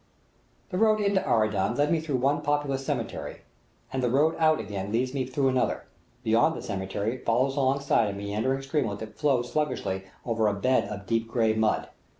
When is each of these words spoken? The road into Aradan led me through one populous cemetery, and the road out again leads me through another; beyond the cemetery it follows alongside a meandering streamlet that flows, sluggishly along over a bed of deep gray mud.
The 0.71 0.79
road 0.79 0.99
into 0.99 1.21
Aradan 1.21 1.77
led 1.77 1.91
me 1.91 1.99
through 1.99 2.15
one 2.15 2.41
populous 2.41 2.83
cemetery, 2.83 3.41
and 3.93 4.01
the 4.01 4.09
road 4.09 4.35
out 4.39 4.59
again 4.59 4.91
leads 4.91 5.13
me 5.13 5.27
through 5.27 5.47
another; 5.49 5.83
beyond 6.23 6.55
the 6.55 6.63
cemetery 6.63 7.17
it 7.17 7.23
follows 7.23 7.55
alongside 7.55 8.09
a 8.09 8.13
meandering 8.17 8.63
streamlet 8.63 8.97
that 8.97 9.19
flows, 9.19 9.51
sluggishly 9.51 9.97
along 9.97 10.01
over 10.25 10.47
a 10.47 10.55
bed 10.55 10.85
of 10.85 11.05
deep 11.05 11.27
gray 11.27 11.53
mud. 11.53 11.89